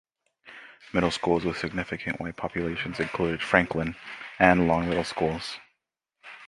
[0.93, 3.95] Middle schools with significant White populations included Franklin,
[4.39, 5.59] and Long middle schools.